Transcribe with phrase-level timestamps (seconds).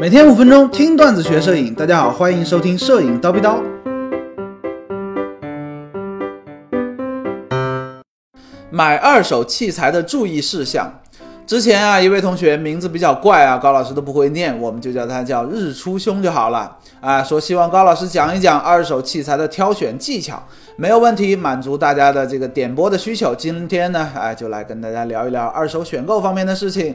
[0.00, 3.62] 每天五分钟听段子学摄影，大家好，欢迎收听摄影叨逼叨。
[8.70, 11.01] 买二手器材的注意事项。
[11.44, 17.22] 之前啊，一位同学名字比较怪啊，高老师都不会念，我们就叫他叫日出兄就好了啊。
[17.22, 20.42] 说希望高老师讲一讲二手器材的挑选技巧，
[20.76, 23.34] 没有问题，满足大家的这个点播的需求。
[23.34, 26.94] 今天呢，哎，就来跟大家聊一聊二手选购方面的事情。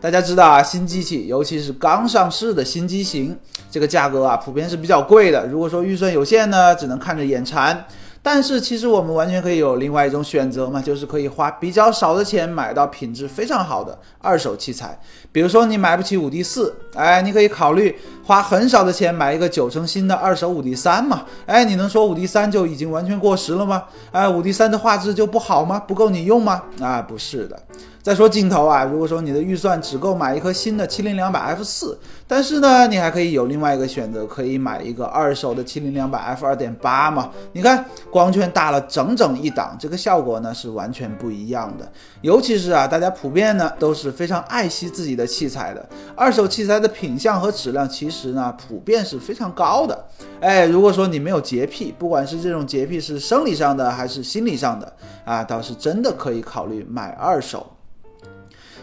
[0.00, 3.36] 大家知道啊，新机器，尤其是刚上市的新机型，
[3.70, 5.46] 这个价格啊，普遍是比较贵的。
[5.48, 7.84] 如果说预算有限呢，只能看着眼馋。
[8.22, 14.98] 但是其实我们完全可以有另外一种选择嘛，就是可以花比较少的钱买到品质非常好的二手器材。
[15.30, 21.22] 比如说你买不起五 D 四，哎，你可以考虑花很少的钱买一个九成新的二手五 D 三嘛。
[21.46, 23.84] 哎，你能说五 D 三就已经完全过时了吗？
[24.12, 25.80] 哎，五 D 三的画质就不好吗？
[25.80, 26.62] 不够你用吗？
[26.78, 27.58] 啊，不是的。
[28.00, 37.30] 再说镜头啊，如果说你的预算只够买一颗新的七零两百 f 四，但是呢，你还可以有另外一个选择，可以买一个二手的七零两百 f 二点八嘛。
[37.52, 41.90] 你看光圈大了整整一档，这个效果呢是完全不一样的。
[42.22, 50.06] 尤其是啊，大家普遍呢都是非常爱惜自己的器材的，二手器材的品相和质量其实实呢普遍是非常高的。
[50.40, 54.92] 哎，如果说你没有洁癖，不管是这种洁癖是生理上的还是心理上的
[55.24, 57.64] 啊，倒是真的可以考虑买二手。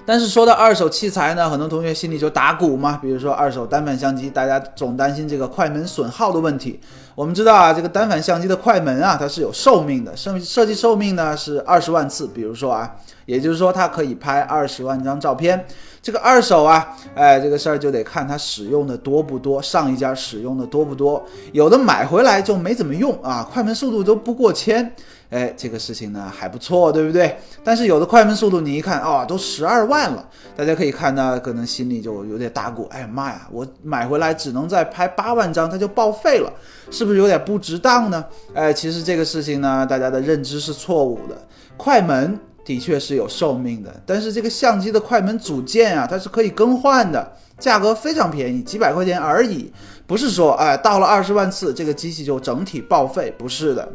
[0.07, 2.99] 但是说到二手器材呢，很多同学心里就打鼓嘛。
[3.01, 6.79] 比如说二手单反相机，大家总担心这个快门损耗的问题。
[7.15, 12.27] 我们知道啊，这个单反相机的快门啊，它是有寿命的，设设计寿命呢是二十万次。
[12.27, 15.65] 比如说啊，也就是说它可以拍二十万张照片。
[16.05, 21.25] 这个二手啊，哎，这个事儿就得看它使用的多不多，上一家使用的多不多。
[21.51, 24.93] 有的买回来就没怎么用啊，快门速度都不过千。
[25.31, 27.35] 哎，这个事情呢还不错，对不对？
[27.63, 30.23] 但是有的快门速度，你一看哦，都十二万了，
[30.55, 32.87] 大家可以看到，可能心里就有点打鼓。
[32.91, 36.53] 哎呀妈呀，我买回来只能再拍八万张，它就报废了，
[36.91, 38.23] 是不是有点不值当呢？
[38.53, 41.35] 哎，其实这个事情呢，大家的认知是错误的。
[41.75, 49.71] 快门的确是有寿命的，但是这个相机的快门组件啊，它是可以更换的，价格非常便宜，几百块钱而已，
[50.07, 53.87] 不是说哎到了二十万次，这个机器就整体报废，不是的。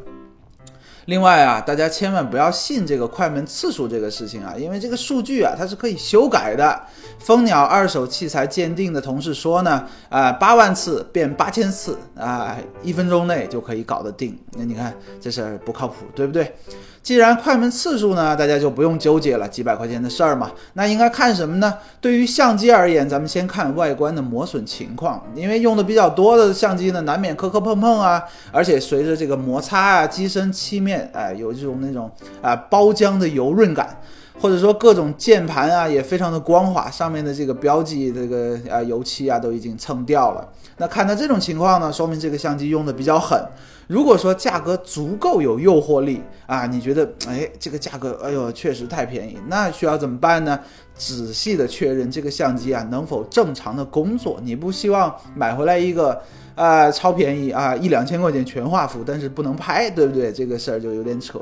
[1.06, 6.80] 另外啊，大家千万不要信这个快门次数这个事情啊，因为这个数据啊，它是可以修改的。
[7.18, 14.38] 蜂鸟二手器材鉴定的同事说呢，啊，八万次变八千次啊，一分钟内就可以搞得定。
[14.52, 16.54] 那你看这事儿不靠谱，对不对？
[17.02, 20.50] 既然快门次数呢，大家就不用纠结了，几百块钱的事儿嘛。
[20.74, 21.74] 那应该看什么呢？
[22.00, 28.22] 对于相机而言，咱们先看外观的磨损情况，因为用的比较多的相机呢，难免磕磕碰碰啊，
[28.52, 32.10] 而且随着这个摩擦啊，机身漆面哎有这种那种
[32.42, 33.96] 啊包浆的油润感。
[34.40, 40.48] 或者说各种键盘啊也非常的光滑，上面的这个标记这个啊油漆啊都已经蹭掉了。
[40.78, 43.38] 那看到这种情况呢，说明这个相机用的比较狠。
[43.86, 50.58] 如果说价格足够有诱惑力啊，你觉得哎这个价格哎呦确实太便宜，那需要怎么办呢？
[50.94, 54.40] 仔细的确认这个相机啊能否正常的工作。
[54.42, 56.18] 你不希望买回来一个
[56.54, 60.32] 啊超便宜啊一两千块钱全画幅，但是不能拍，对不对？
[60.32, 61.40] 这个事儿就有点扯。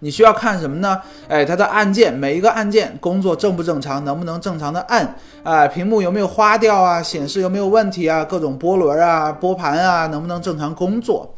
[0.00, 1.00] 你需要看什么呢？
[1.28, 5.14] 哎，它的按键，每一个按键工作正不正常，能不能正常的按？
[5.42, 7.02] 啊，屏幕有没有花掉啊？
[7.02, 8.24] 显示有没有问题啊？
[8.24, 11.32] 各种波轮啊、波盘啊，能不能正常工作？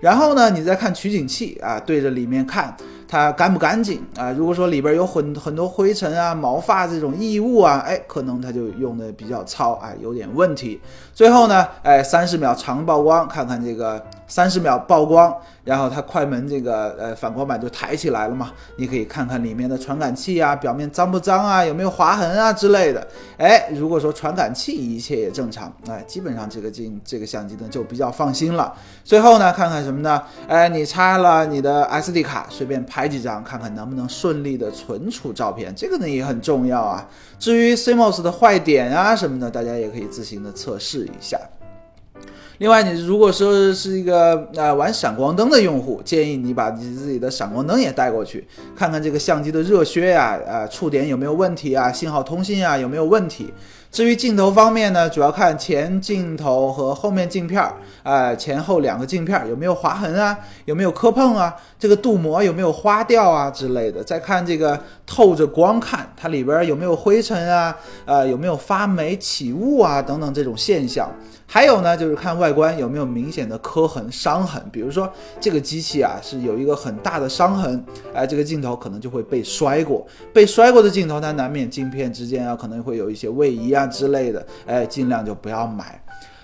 [0.00, 2.76] 然后呢，你再看取景器啊，对着里面看。
[3.10, 4.30] 它干不干净啊？
[4.32, 10.78] 如果说里边有很很多灰尘啊、毛发这种异物啊，哎，可能它就用的比较糙，哎，有点问题。
[11.14, 15.34] 最后呢，哎，三十秒长曝光，看看这个三十秒曝光，
[15.64, 23.08] 然后它快门这个呃反光板就抬起来了嘛，你可以看看里面的传感器啊，表面脏不脏啊，有没有划痕啊之类的。
[23.38, 28.70] 哎，如果说传感器一切也正常，哎，基本上这个镜这个相机呢就比较放心了。
[29.02, 30.22] 最后呢，看看什么呢？
[30.46, 32.98] 哎，你插了你的 SD 卡，随便拍。
[32.98, 37.08] 拍几张看看能不能顺利的存储照片，这个呢也很重要啊。
[37.38, 41.38] 至于 CMOS 的坏点啊什么的，大家也可以自行的测试一下。
[42.58, 48.44] 另外，你如果说是一个呃玩闪光灯的用户，建议你把你自己的闪光灯也带过去，
[48.74, 53.52] 看看这个相机的热靴呀、啊触点有没有问题啊，信号通信啊有没有问题。
[53.90, 64.04] 至于镜头方面呢，主要看前镜头和后面镜片儿，啊，前后两个镜片有没有划痕啊，有没有磕碰啊，这个镀膜有没有花掉啊之类的。
[64.04, 67.74] 再看这个透着光看，它里边有没有灰尘啊，
[68.04, 71.10] 呃，有没有发霉起雾啊等等这种现象。
[71.50, 75.10] 还有呢，就是看外观有没有明显的磕痕、伤痕，比如说
[75.40, 77.82] 这个机器啊是有一个很大的伤痕，
[78.14, 83.77] 哎，这个镜头可能就会被摔过，被摔过的镜头它难免镜片之间啊可能会有一些位移啊。
[83.78, 86.02] 啊之类的，哎，尽量就不要买。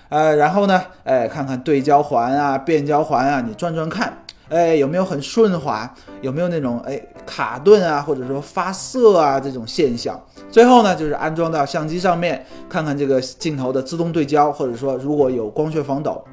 [0.09, 4.17] 呃，然后呢，哎，看看对焦环啊、变焦环啊，你转转看，
[4.49, 10.19] 哎，有没有很顺滑，有没有那种哎卡顿啊，或者说发涩啊这种现象。
[10.49, 16.23] 最后呢，就是安装到相机上面，看看这个镜头的自动对焦，或者说如果有光学防抖。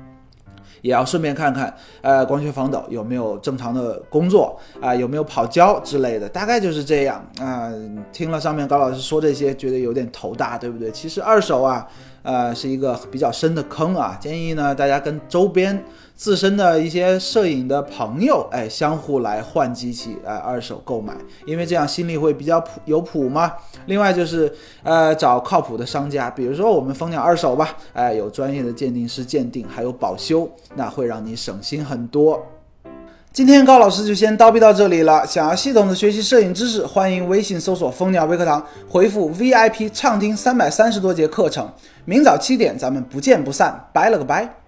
[0.80, 4.94] 也要顺便看看，呃，光学防抖有没有正常的工作啊？
[4.94, 6.28] 有没有跑焦之类的？
[6.28, 7.70] 大概就是这样啊。
[8.12, 10.90] 听了上面高老师说这些，觉得有点头大，对不对？
[10.90, 11.86] 其实二手啊，
[12.22, 14.16] 呃，是一个比较深的坑啊。
[14.20, 15.84] 建议呢，大家跟周边。
[16.22, 21.12] 自身的一些摄影的朋友，哎，相互来换机器，哎，二手购买，
[21.46, 23.52] 因为这样心里会比较谱有谱嘛。
[23.86, 24.54] 另外就是，
[24.84, 32.40] 呃，找靠谱的商家，比如说我们蜂鸟二手吧，哎，有专业的鉴定师鉴定，还有保修，那会让你省心很多。
[33.32, 35.26] 今天高老师就先叨逼到这里了。
[35.26, 41.68] 想要系统的学习摄影知识，欢迎微信搜索蜂鸟微课堂，回复 VIP 畅听三百三十多节课程。
[42.04, 43.88] 明早七点，咱们不见不散。
[43.92, 44.61] 拜了个拜。